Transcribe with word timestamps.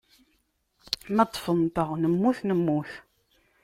Ma 1.15 1.23
ṭṭfent-aɣ, 1.29 1.89
nemmut 2.01 2.39
nemmut. 2.49 2.91